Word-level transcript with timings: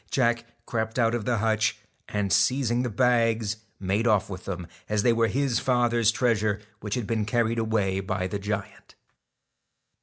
Jack 0.09 0.45
crept 0.65 0.97
out 0.97 1.13
of 1.13 1.25
the 1.25 1.37
hutch, 1.37 1.77
and, 2.09 2.33
seizing 2.33 2.81
the 2.81 2.89
bags, 2.89 3.57
made 3.79 4.07
off 4.07 4.31
with 4.31 4.45
them, 4.45 4.65
as 4.89 5.03
they 5.03 5.13
were 5.13 5.27
his 5.27 5.59
father's 5.59 6.09
treasure 6.11 6.59
which 6.79 6.95
had 6.95 7.05
been 7.05 7.23
carried 7.23 7.59
away 7.59 7.99
by 7.99 8.25
the 8.25 8.39
giant. 8.39 8.95